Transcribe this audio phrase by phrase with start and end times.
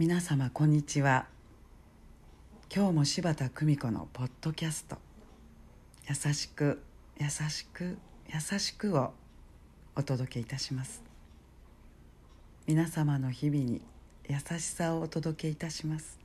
[0.00, 1.26] 皆様こんにちは。
[2.74, 4.96] 今日も柴田久美子のポッドキャスト
[6.08, 6.80] 「優しく
[7.18, 7.98] 優しく
[8.32, 9.12] 優しく」を
[9.94, 11.02] お届けいたします。
[12.66, 13.82] 皆様の日々に
[14.26, 16.18] 優しさをお届けいたします。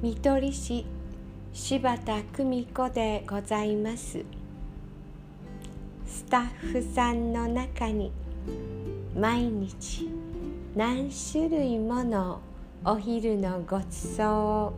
[0.00, 0.86] 見取り師
[1.52, 4.45] 柴田久美子でございます。
[6.16, 8.10] スタッフさんの中に
[9.14, 10.08] 毎日
[10.74, 12.40] 何種類もの
[12.86, 14.72] お昼のごちそうを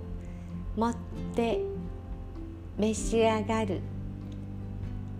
[0.76, 0.96] 持っ
[1.36, 1.60] て
[2.76, 3.80] 召し上がる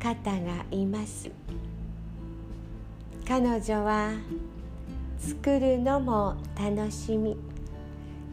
[0.00, 1.30] 方がいます。
[3.24, 4.10] 彼女は
[5.20, 7.36] 作るのも楽しみ。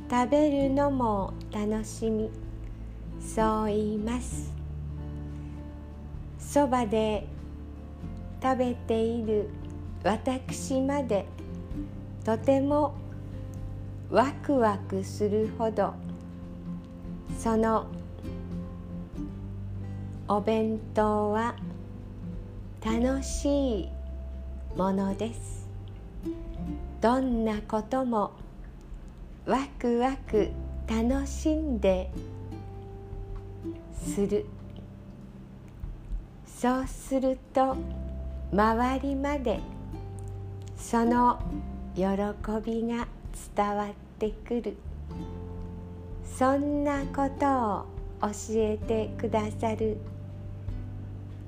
[0.09, 2.31] 食べるのも楽しみ。
[3.19, 4.51] そう言います。
[6.39, 7.34] そばで
[8.45, 9.49] 食べている
[10.03, 11.25] 私まで
[12.23, 12.93] とても
[14.11, 15.95] ワクワクするほど
[17.39, 17.87] その
[20.27, 21.55] お弁当は
[22.85, 23.89] 楽しい
[24.77, 25.67] ものです。
[27.01, 28.31] どんなことも
[29.47, 30.51] ワクワク
[30.87, 32.11] 楽しんで
[33.99, 34.45] する。
[36.45, 37.75] そうすると
[38.51, 39.59] 周りまで
[40.77, 41.39] その
[41.95, 42.03] 喜
[42.63, 43.07] びが
[43.55, 44.77] 伝わってくる。
[46.37, 49.97] そんなことを教えてくださる。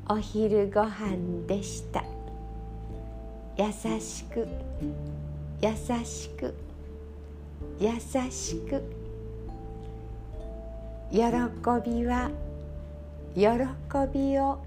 [0.10, 2.04] お昼ご飯でした。
[3.58, 4.48] 優しく。
[5.62, 5.70] 優
[6.06, 6.54] しく。
[7.80, 7.90] 優
[8.32, 8.82] しく。
[11.12, 12.32] 喜びは
[13.36, 13.48] 喜
[14.14, 14.60] びを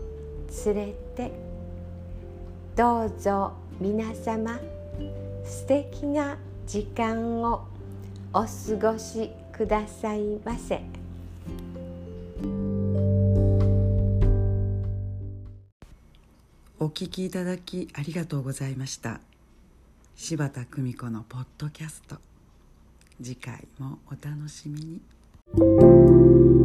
[0.67, 1.33] 連れて。
[2.77, 4.59] どうぞ皆様
[5.45, 7.67] 素敵な時間を
[8.33, 10.81] お過ごしくださいませ。
[16.79, 19.21] お聞きいただきありがとうございました。
[20.15, 22.17] 柴田久美子のポッドキャスト。
[23.23, 26.59] 次回もお楽しみに。